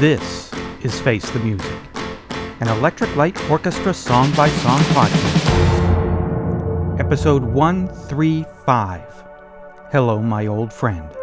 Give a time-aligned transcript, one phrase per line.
[0.00, 0.50] This
[0.80, 1.76] is Face the Music,
[2.60, 5.50] an Electric Light Orchestra song by song podcast.
[6.98, 9.02] Episode 135
[9.92, 11.19] Hello, My Old Friend.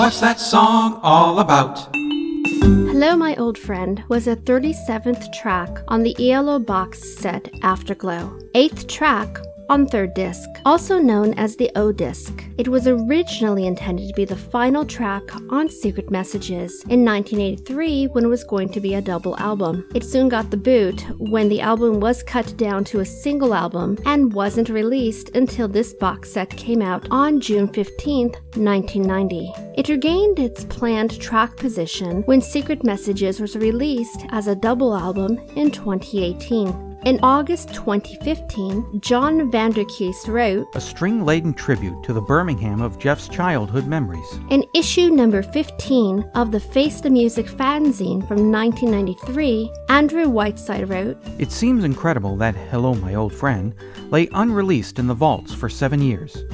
[0.00, 1.78] What's that song all about?
[1.92, 8.88] Hello, My Old Friend was a 37th track on the ELO box set Afterglow, 8th
[8.88, 9.28] track
[9.70, 12.44] on third disc, also known as the O disc.
[12.58, 18.24] It was originally intended to be the final track on Secret Messages in 1983 when
[18.24, 19.88] it was going to be a double album.
[19.94, 23.96] It soon got the boot when the album was cut down to a single album
[24.04, 29.52] and wasn't released until this box set came out on June 15, 1990.
[29.76, 35.38] It regained its planned track position when Secret Messages was released as a double album
[35.54, 36.89] in 2018.
[37.04, 42.82] In August 2015, John Van der Kiste wrote, A string laden tribute to the Birmingham
[42.82, 44.38] of Jeff's childhood memories.
[44.50, 51.16] In issue number 15 of the Face the Music fanzine from 1993, Andrew Whiteside wrote,
[51.38, 53.74] It seems incredible that Hello, My Old Friend
[54.10, 56.44] lay unreleased in the vaults for seven years.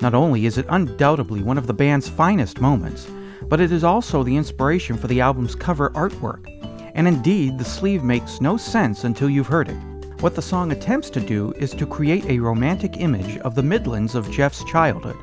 [0.00, 3.06] Not only is it undoubtedly one of the band's finest moments,
[3.42, 6.46] but it is also the inspiration for the album's cover artwork.
[6.94, 9.89] And indeed, the sleeve makes no sense until you've heard it.
[10.20, 14.14] What the song attempts to do is to create a romantic image of the Midlands
[14.14, 15.16] of Jeff's childhood,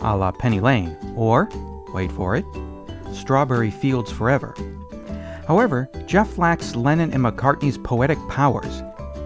[0.00, 1.48] a la Penny Lane, or,
[1.94, 2.44] wait for it,
[3.12, 4.52] Strawberry Fields Forever.
[5.46, 8.82] However, Jeff lacks Lennon and McCartney's poetic powers,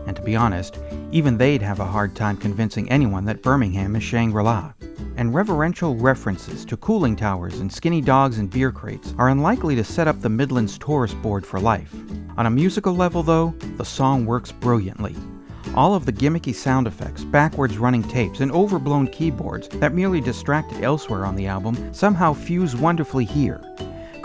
[0.06, 0.78] and to be honest,
[1.12, 4.74] even they'd have a hard time convincing anyone that Birmingham is Shangri La.
[5.16, 9.84] And reverential references to cooling towers and skinny dogs and beer crates are unlikely to
[9.84, 11.94] set up the Midlands tourist board for life.
[12.36, 15.16] On a musical level, though, the song works brilliantly.
[15.74, 20.82] All of the gimmicky sound effects, backwards running tapes, and overblown keyboards that merely distracted
[20.82, 23.60] elsewhere on the album somehow fuse wonderfully here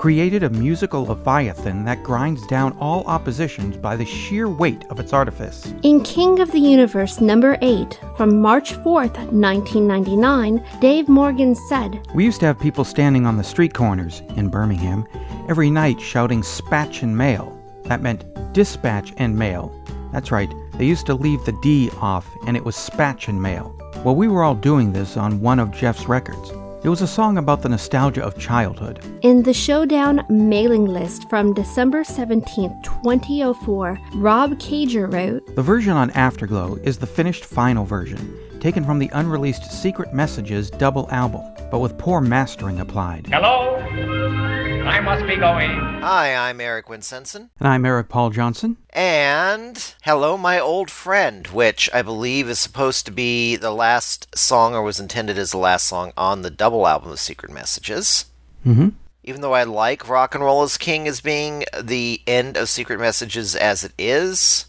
[0.01, 5.13] created a musical leviathan that grinds down all oppositions by the sheer weight of its
[5.13, 5.75] artifice.
[5.84, 12.25] In King of the Universe number 8 from March 4th, 1999, Dave Morgan said, We
[12.25, 15.06] used to have people standing on the street corners in Birmingham
[15.47, 17.56] every night shouting spatch and mail.
[17.84, 19.72] That meant dispatch and mail.
[20.11, 23.78] That's right, they used to leave the D off and it was spatch and mail.
[24.03, 26.51] Well, we were all doing this on one of Jeff's records.
[26.83, 29.05] It was a song about the nostalgia of childhood.
[29.21, 36.09] In the Showdown mailing list from December 17th, 2004, Rob Caiger wrote, The version on
[36.11, 41.81] Afterglow is the finished final version, taken from the unreleased Secret Messages double album, but
[41.81, 43.27] with poor mastering applied.
[43.27, 44.50] Hello?
[44.85, 45.69] I must be going.
[46.01, 47.49] Hi, I'm Eric Winsenson.
[47.59, 48.77] And I'm Eric Paul Johnson.
[48.89, 54.73] And Hello, My Old Friend, which I believe is supposed to be the last song
[54.73, 58.25] or was intended as the last song on the double album of Secret Messages.
[58.65, 58.89] Mm-hmm.
[59.23, 62.99] Even though I like Rock and Roll is King as being the end of Secret
[62.99, 64.65] Messages as it is,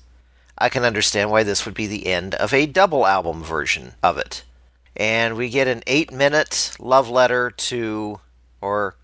[0.59, 4.19] I can understand why this would be the end of a double album version of
[4.19, 4.45] it.
[4.95, 8.21] And we get an eight minute love letter to,
[8.61, 8.97] or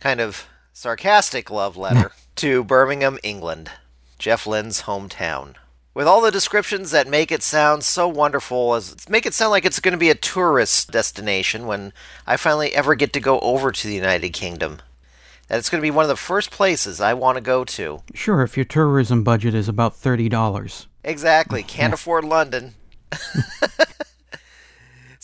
[0.00, 3.70] kind of sarcastic love letter to Birmingham, England,
[4.18, 5.54] Jeff Lynne's hometown.
[5.92, 9.64] With all the descriptions that make it sound so wonderful, as make it sound like
[9.64, 11.92] it's going to be a tourist destination when
[12.26, 14.80] I finally ever get to go over to the United Kingdom.
[15.48, 18.02] That it's going to be one of the first places I want to go to.
[18.14, 20.86] Sure, if your tourism budget is about $30.
[21.02, 21.64] Exactly.
[21.64, 22.74] Can't afford London.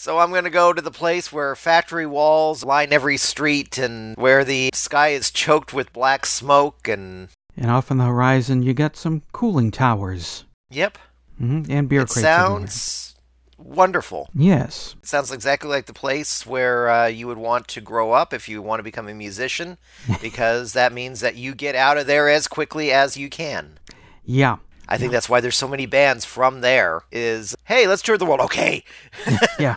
[0.06, 4.16] so I'm going to go to the place where factory walls line every street and
[4.16, 7.28] where the sky is choked with black smoke and.
[7.56, 10.44] And off on the horizon, you got some cooling towers.
[10.70, 10.96] Yep.
[11.38, 12.20] hmm And beer it crates.
[12.20, 13.16] sounds
[13.58, 14.30] wonderful.
[14.32, 14.94] Yes.
[15.02, 18.48] It sounds exactly like the place where uh, you would want to grow up if
[18.48, 19.76] you want to become a musician,
[20.22, 23.80] because that means that you get out of there as quickly as you can.
[24.24, 24.58] Yeah.
[24.88, 27.02] I think that's why there's so many bands from there.
[27.10, 28.42] Is hey, let's tour the world.
[28.42, 28.84] Okay.
[29.58, 29.74] Yeah.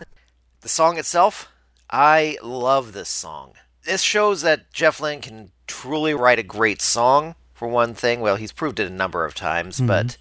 [0.62, 1.52] The song itself,
[1.90, 3.54] I love this song.
[3.84, 8.22] This shows that Jeff Lynne can truly write a great song, for one thing.
[8.22, 10.16] Well, he's proved it a number of times, but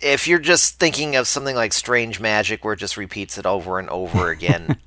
[0.00, 3.80] if you're just thinking of something like Strange Magic, where it just repeats it over
[3.80, 4.78] and over again,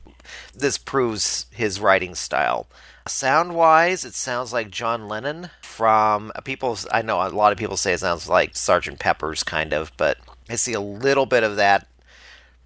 [0.56, 2.68] this proves his writing style.
[3.06, 6.78] Sound wise, it sounds like John Lennon from uh, people.
[6.90, 8.98] I know a lot of people say it sounds like Sgt.
[8.98, 10.20] Pepper's kind of, but
[10.50, 11.89] I see a little bit of that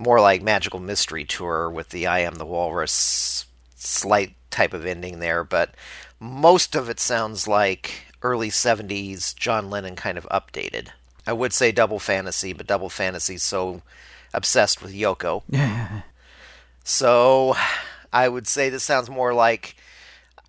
[0.04, 3.46] more like Magical Mystery Tour with the I Am the Walrus
[3.76, 5.74] slight type of ending there, but
[6.20, 10.90] most of it sounds like early 70s John Lennon kind of updated.
[11.26, 13.82] I would say Double Fantasy, but Double Fantasy's so
[14.34, 15.44] obsessed with Yoko.
[15.50, 16.02] Yeah.
[16.84, 17.56] so
[18.12, 19.76] I would say this sounds more like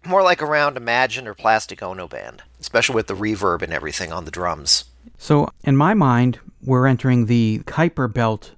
[0.05, 4.25] more like around Imagine or Plastic Ono Band, especially with the reverb and everything on
[4.25, 4.85] the drums.
[5.17, 8.53] So, in my mind, we're entering the Kuiper belt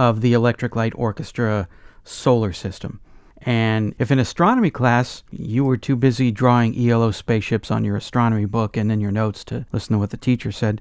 [0.00, 1.68] of the Electric Light Orchestra
[2.04, 3.00] solar system.
[3.42, 8.46] And if in astronomy class you were too busy drawing ELO spaceships on your astronomy
[8.46, 10.80] book and in your notes to listen to what the teacher said,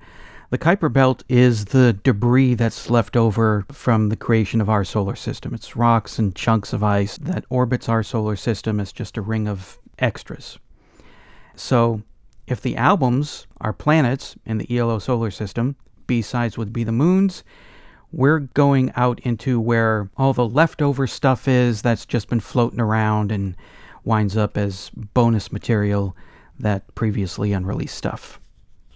[0.51, 5.17] the Kuiper belt is the debris that's left over from the creation of our solar
[5.17, 5.53] system.
[5.53, 9.49] It's rocks and chunks of ice that orbits our solar system as just a ring
[9.49, 10.57] of extras.
[11.57, 12.03] So,
[12.47, 15.75] if the albums are planets in the ELO solar system,
[16.07, 17.43] B sides would be the moons.
[18.11, 23.31] We're going out into where all the leftover stuff is that's just been floating around
[23.31, 23.55] and
[24.03, 26.15] winds up as bonus material
[26.59, 28.39] that previously unreleased stuff.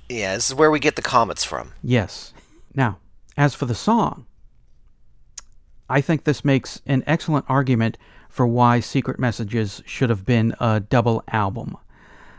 [0.09, 1.73] Yeah, this is where we get the comets from.
[1.83, 2.33] Yes.
[2.73, 2.97] Now,
[3.37, 4.25] as for the song,
[5.89, 7.97] I think this makes an excellent argument
[8.29, 11.77] for why Secret Messages should have been a double album.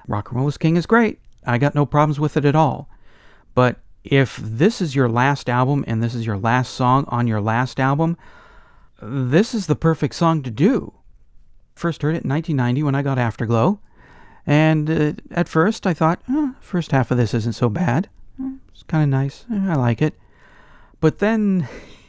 [0.09, 1.21] Rock and Roll is King is great.
[1.47, 2.89] I got no problems with it at all.
[3.55, 7.41] But if this is your last album and this is your last song on your
[7.41, 8.17] last album,
[9.03, 10.93] this is the perfect song to do.
[11.75, 13.81] First heard it in 1990 when I got Afterglow.
[14.47, 18.09] And uh, at first I thought, oh, first half of this isn't so bad.
[18.69, 19.47] It's kind of nice.
[19.51, 20.15] I like it.
[21.01, 21.67] But then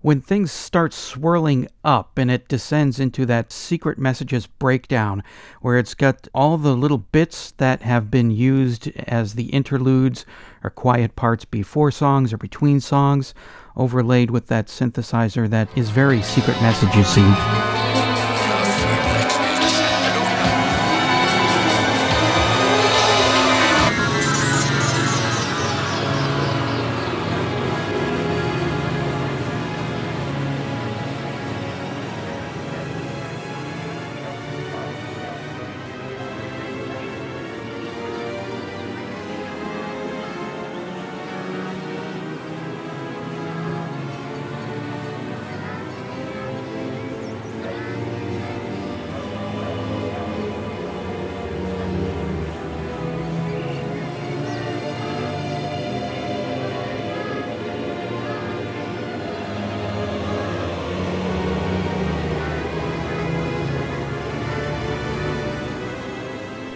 [0.00, 5.22] when things start swirling up and it descends into that secret messages breakdown
[5.60, 10.24] where it's got all the little bits that have been used as the interludes
[10.62, 13.34] or quiet parts before songs or between songs
[13.76, 18.07] overlaid with that synthesizer that is very secret messagesy.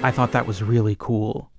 [0.02, 1.50] I thought that was really cool.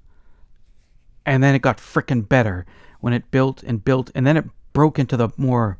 [1.25, 2.65] And then it got frickin' better
[2.99, 5.77] when it built and built, and then it broke into the more.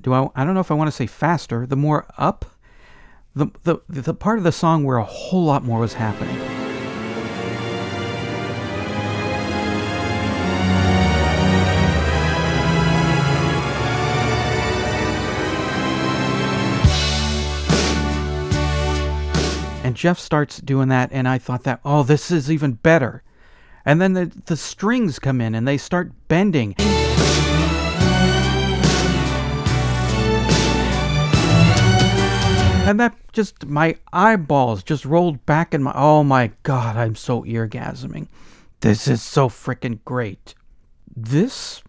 [0.00, 0.28] Do I?
[0.34, 1.66] I don't know if I want to say faster.
[1.66, 2.46] The more up,
[3.34, 6.55] the the the part of the song where a whole lot more was happening.
[19.96, 23.22] Jeff starts doing that, and I thought that, oh, this is even better.
[23.86, 26.74] And then the, the strings come in and they start bending.
[32.86, 37.42] And that just, my eyeballs just rolled back in my, oh my god, I'm so
[37.44, 38.28] eargasming.
[38.80, 40.54] This is so freaking great.
[41.16, 41.82] This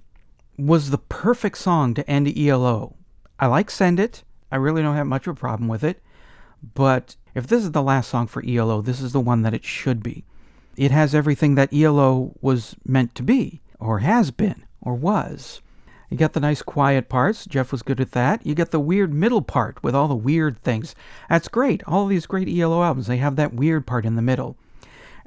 [0.57, 2.95] was the perfect song to end ELO.
[3.37, 4.23] I like Send It.
[4.49, 6.01] I really don't have much of a problem with it.
[6.73, 9.63] But if this is the last song for ELO, this is the one that it
[9.63, 10.23] should be.
[10.75, 15.61] It has everything that ELO was meant to be, or has been, or was.
[16.09, 17.45] You got the nice quiet parts.
[17.45, 18.43] Jeff was good at that.
[18.43, 20.95] You get the weird middle part with all the weird things.
[21.29, 21.83] That's great.
[21.85, 24.57] All these great ELO albums, they have that weird part in the middle.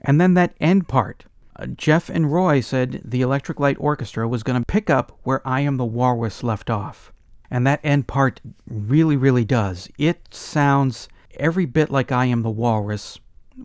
[0.00, 1.26] And then that end part.
[1.54, 5.46] Uh, Jeff and Roy said the Electric Light Orchestra was going to pick up where
[5.46, 7.12] I Am the Walrus left off.
[7.52, 9.88] And that end part really, really does.
[9.96, 13.18] It sounds every bit like I Am the Walrus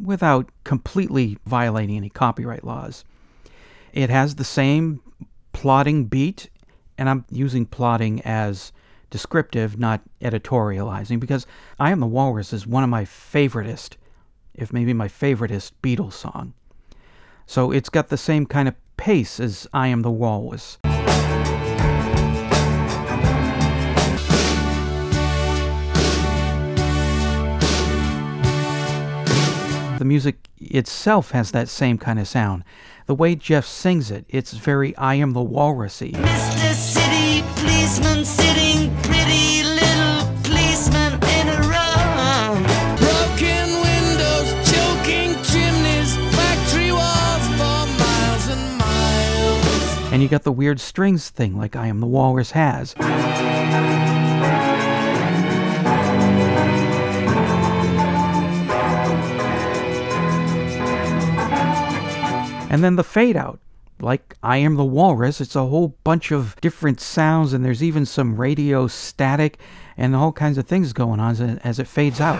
[0.03, 3.03] without completely violating any copyright laws.
[3.93, 5.01] It has the same
[5.53, 6.49] plotting beat
[6.97, 8.71] And I'm using plotting as
[9.09, 11.45] descriptive, not editorializing, because
[11.79, 13.95] I Am the Walrus is one of my favoritist,
[14.53, 16.53] if maybe my favoritist Beatles song.
[17.45, 20.77] So it's got the same kind of pace as I Am the Walrus.
[30.05, 32.63] The music itself has that same kind of sound.
[33.07, 36.11] The way Jeff sings it, it's very I Am the Walrusy.
[36.11, 36.73] Mr.
[36.75, 42.53] City policeman sitting pretty little policeman in a row.
[43.01, 50.13] Broken windows, choking chimneys, factory walls for miles and miles.
[50.13, 52.93] And you got the weird strings thing like I Am the Walrus has.
[62.75, 63.61] And then the fade out.
[64.01, 68.05] Like I Am the Walrus, it's a whole bunch of different sounds, and there's even
[68.05, 69.57] some radio static
[69.95, 72.35] and all kinds of things going on as it, as it fades out.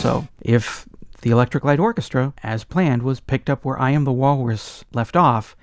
[0.00, 0.88] So, if
[1.20, 5.14] the Electric Light Orchestra, as planned, was picked up where I Am the Walrus left
[5.14, 5.54] off,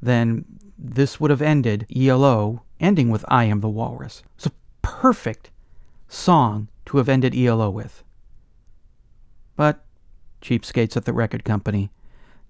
[0.00, 0.44] then
[0.78, 4.22] this would have ended ELO, ending with I Am the Walrus.
[4.36, 5.50] It's a perfect
[6.06, 8.04] song to have ended ELO with.
[9.56, 9.84] But,
[10.40, 11.90] cheapskates at the record company,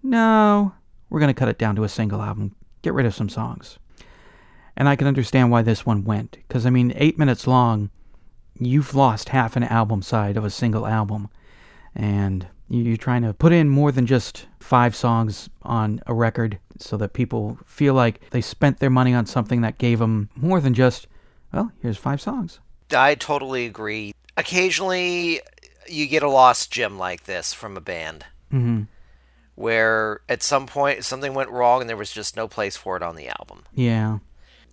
[0.03, 0.75] no,
[1.09, 3.79] we're going to cut it down to a single album, get rid of some songs.
[4.77, 7.89] And I can understand why this one went, because, I mean, eight minutes long
[8.61, 11.29] you've lost half an album side of a single album.
[11.95, 16.97] And you're trying to put in more than just five songs on a record so
[16.99, 20.73] that people feel like they spent their money on something that gave them more than
[20.73, 21.09] just,
[21.53, 22.61] well, here's five songs.
[22.95, 24.13] I totally agree.
[24.37, 25.41] Occasionally,
[25.89, 28.25] you get a lost gem like this from a band.
[28.53, 28.83] Mm-hmm.
[29.57, 33.03] Where at some point something went wrong and there was just no place for it
[33.03, 33.65] on the album.
[33.75, 34.19] Yeah.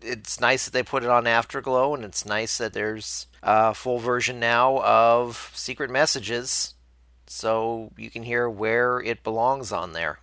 [0.01, 3.99] It's nice that they put it on Afterglow, and it's nice that there's a full
[3.99, 6.75] version now of Secret Messages,
[7.25, 10.19] so you can hear where it belongs on there.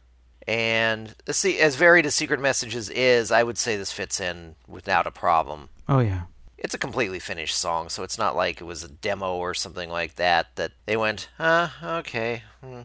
[0.47, 5.07] And see, as varied as Secret Messages is, I would say this fits in without
[5.07, 5.71] a problem.
[5.88, 6.23] Oh, yeah.
[6.59, 9.90] It's a completely finished song, so it's not like it was a demo or something
[9.90, 12.83] like that that they went, huh, okay, hmm.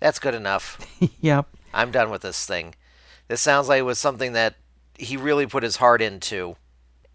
[0.00, 0.78] that's good enough.
[1.20, 1.46] yep.
[1.72, 2.74] I'm done with this thing.
[3.28, 4.56] This sounds like it was something that
[4.98, 6.56] he really put his heart into,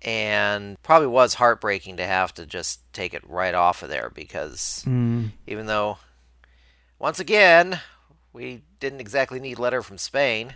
[0.02, 4.84] and probably was heartbreaking to have to just take it right off of there because
[4.88, 5.32] Mm.
[5.48, 5.98] even though,
[7.00, 7.80] once again,
[8.34, 10.56] we didn't exactly need letter from Spain,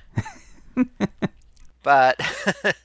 [1.84, 2.20] but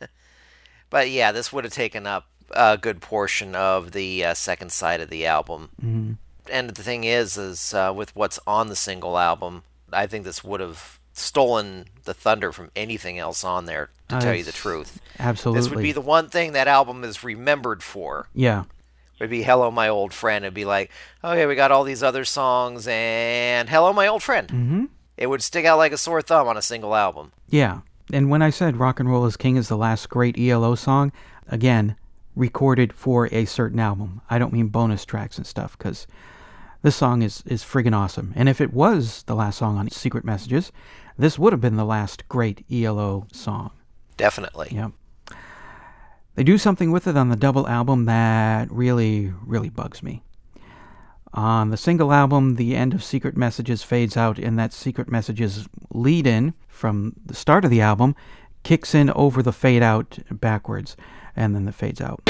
[0.90, 5.00] but yeah, this would have taken up a good portion of the uh, second side
[5.00, 5.70] of the album.
[5.82, 6.16] Mhm.
[6.50, 10.42] And the thing is, is uh, with what's on the single album, I think this
[10.44, 13.90] would have stolen the thunder from anything else on there.
[14.09, 15.61] To Uh, tell you the truth, Absolutely.
[15.61, 18.28] this would be the one thing that album is remembered for.
[18.35, 18.64] yeah.
[19.21, 20.90] It'd be "Hello, My Old Friend." It'd be like,
[21.23, 24.85] okay, we got all these other songs, and "Hello, My Old Friend." hmm
[25.16, 27.31] It would stick out like a sore thumb on a single album.
[27.49, 27.81] Yeah.
[28.12, 31.12] And when I said Rock and Roll is King is the last great ELO song,
[31.49, 31.95] again,
[32.35, 34.23] recorded for a certain album.
[34.28, 36.07] I don't mean bonus tracks and stuff, because
[36.83, 38.33] this song is, is friggin' awesome.
[38.35, 40.73] And if it was the last song on Secret Messages,
[41.19, 43.71] this would have been the last great ELO song.
[44.16, 44.69] Definitely.
[44.73, 44.92] Yep.
[46.35, 50.23] They do something with it on the double album that really, really bugs me.
[51.35, 55.66] On the single album, the end of Secret Messages fades out, and that Secret Messages
[55.90, 58.14] lead in from the start of the album
[58.62, 60.97] kicks in over the fade out backwards,
[61.35, 62.21] and then the fades out.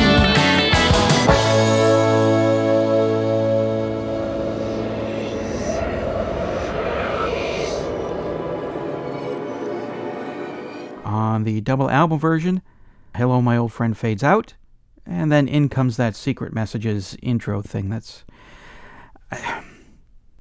[11.13, 12.63] On the double album version,
[13.15, 14.55] Hello My Old Friend fades out,
[15.05, 18.25] and then in comes that Secret Messages intro thing that's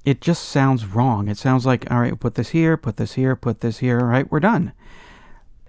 [0.06, 1.28] it just sounds wrong.
[1.28, 4.06] It sounds like, all right, put this here, put this here, put this here, all
[4.06, 4.72] right, we're done.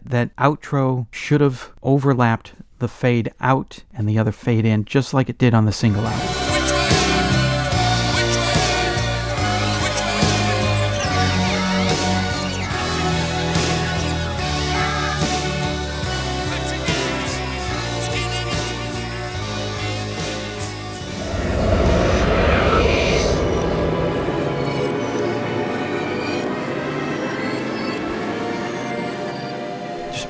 [0.00, 5.28] That outro should have overlapped the fade out and the other fade in, just like
[5.28, 6.41] it did on the single album.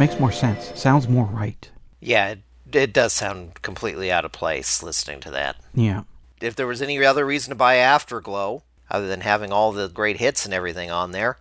[0.06, 0.72] Makes more sense.
[0.74, 1.70] Sounds more right.
[2.00, 2.40] Yeah, it,
[2.72, 5.54] it does sound completely out of place listening to that.
[5.74, 6.02] Yeah.
[6.40, 10.16] If there was any other reason to buy Afterglow, other than having all the great
[10.16, 11.38] hits and everything on there,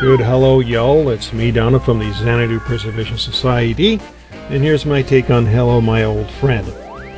[0.00, 1.10] Good hello, y'all.
[1.10, 4.00] It's me, Donna, from the Xanadu Preservation Society,
[4.48, 6.66] and here's my take on Hello, My Old Friend.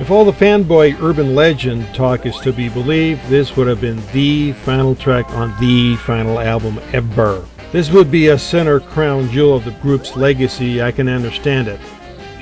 [0.01, 4.03] If all the fanboy urban legend talk is to be believed, this would have been
[4.13, 7.47] the final track on the final album ever.
[7.71, 11.79] This would be a center crown jewel of the group's legacy, I can understand it.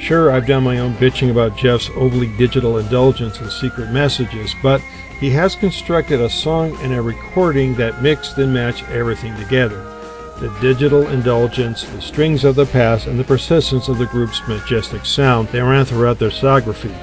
[0.01, 4.81] Sure, I've done my own bitching about Jeff's overly digital indulgence and secret messages, but
[5.21, 10.00] he has constructed a song and a recording that mixed and matched everything together.
[10.41, 15.05] The digital indulgence, the strings of the past, and the persistence of the group's majestic
[15.05, 16.95] sound they ran throughout their discography,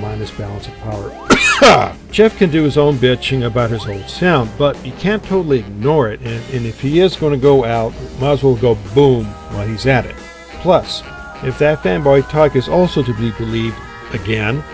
[0.00, 1.94] minus balance of power.
[2.10, 6.10] Jeff can do his own bitching about his old sound, but he can't totally ignore
[6.10, 9.26] it, and, and if he is going to go out, might as well go boom
[9.52, 10.16] while he's at it.
[10.62, 11.02] Plus,
[11.42, 13.76] if that fanboy talk is also to be believed,
[14.12, 14.64] again,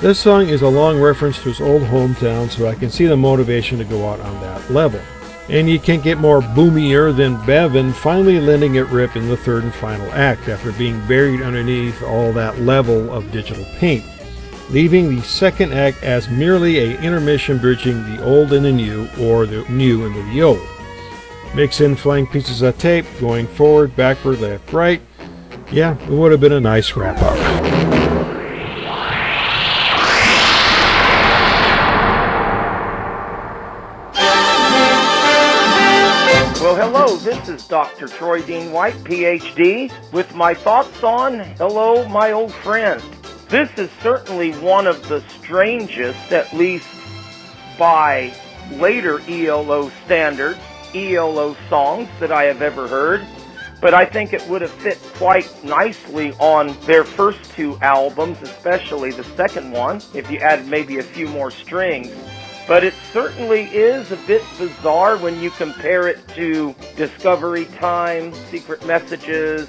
[0.00, 3.16] this song is a long reference to his old hometown, so I can see the
[3.16, 5.00] motivation to go out on that level.
[5.48, 9.64] And you can't get more boomier than Bevan finally letting it rip in the third
[9.64, 14.04] and final act after being buried underneath all that level of digital paint,
[14.70, 19.46] leaving the second act as merely a intermission bridging the old and the new, or
[19.46, 20.60] the new into the old.
[21.54, 25.02] Mix in flying pieces of tape, going forward, backward, left, right.
[25.70, 27.51] Yeah, it would have been a nice wrap up.
[37.72, 38.06] Dr.
[38.06, 43.00] Troy Dean White, PhD, with my thoughts on Hello, My Old Friend.
[43.48, 46.86] This is certainly one of the strangest, at least
[47.78, 48.30] by
[48.72, 50.58] later ELO standards,
[50.94, 53.26] ELO songs that I have ever heard,
[53.80, 59.12] but I think it would have fit quite nicely on their first two albums, especially
[59.12, 62.12] the second one, if you add maybe a few more strings.
[62.68, 68.86] But it certainly is a bit bizarre when you compare it to Discovery Time, Secret
[68.86, 69.68] Messages,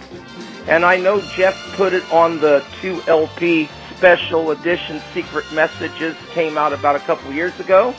[0.68, 6.58] and I know Jeff put it on the 2 LP special edition Secret Messages came
[6.58, 7.94] out about a couple years ago.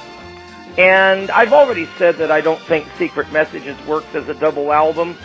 [0.79, 5.17] And I've already said that I don't think Secret Messages works as a double album,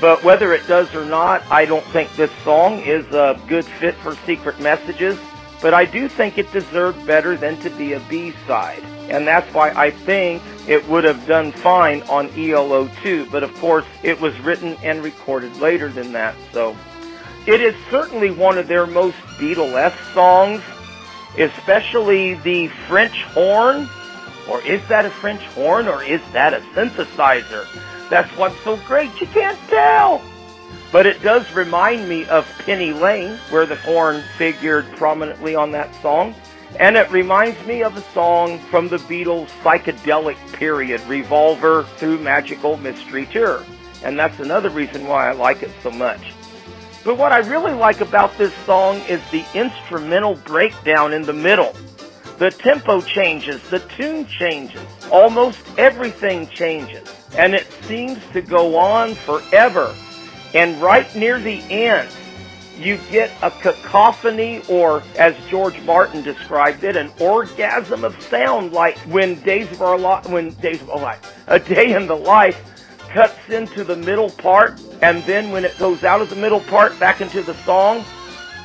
[0.00, 3.94] but whether it does or not, I don't think this song is a good fit
[3.96, 5.18] for Secret Messages.
[5.60, 8.82] But I do think it deserved better than to be a B-side.
[9.10, 13.26] And that's why I think it would have done fine on ELO 2.
[13.30, 16.34] But of course, it was written and recorded later than that.
[16.52, 16.76] So
[17.46, 20.62] it is certainly one of their most Beatlesque songs,
[21.36, 23.88] especially the French horn.
[24.48, 27.66] Or is that a French horn or is that a synthesizer?
[28.08, 30.22] That's what's so great, you can't tell.
[30.92, 35.94] But it does remind me of Penny Lane, where the horn figured prominently on that
[36.02, 36.34] song.
[36.78, 42.76] And it reminds me of a song from the Beatles' psychedelic period, Revolver through Magical
[42.76, 43.64] Mystery Tour.
[44.02, 46.32] And that's another reason why I like it so much.
[47.04, 51.74] But what I really like about this song is the instrumental breakdown in the middle.
[52.38, 54.80] The tempo changes, the tune changes,
[55.10, 57.08] almost everything changes.
[57.36, 59.94] And it seems to go on forever.
[60.54, 62.08] And right near the end,
[62.80, 68.98] you get a cacophony, or as George Martin described it, an orgasm of sound, like
[69.00, 72.16] when Days of Our Life, when Days of oh Our Life, A Day in the
[72.16, 72.62] Life
[73.10, 76.98] cuts into the middle part, and then when it goes out of the middle part
[76.98, 78.04] back into the song.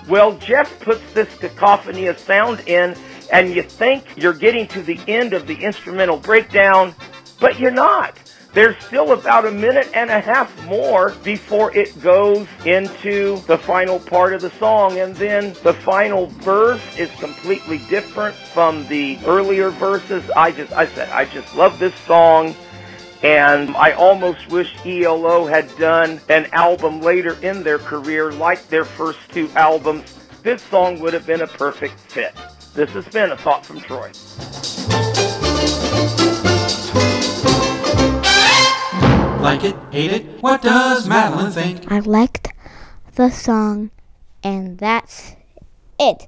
[0.08, 2.96] Well, Jeff puts this cacophony of sound in,
[3.34, 6.94] and you think you're getting to the end of the instrumental breakdown,
[7.40, 8.18] but you're not.
[8.56, 14.00] There's still about a minute and a half more before it goes into the final
[14.00, 14.98] part of the song.
[14.98, 20.24] And then the final verse is completely different from the earlier verses.
[20.38, 22.56] I just, I said, I just love this song.
[23.24, 28.86] And I almost wish ELO had done an album later in their career like their
[28.86, 30.18] first two albums.
[30.44, 32.34] This song would have been a perfect fit.
[32.74, 34.12] This has been a thought from Troy.
[39.56, 41.90] Like it, hate it, what does Madeline think?
[41.90, 42.52] I liked
[43.14, 43.90] the song,
[44.44, 45.38] and that's
[45.98, 46.28] it.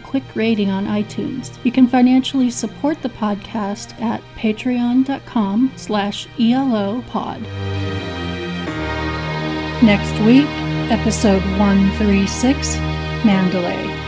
[0.03, 1.57] quick rating on iTunes.
[1.63, 7.41] You can financially support the podcast at patreon.com slash elopod.
[9.83, 10.45] Next week,
[10.91, 12.75] episode 136,
[13.25, 14.00] Mandalay.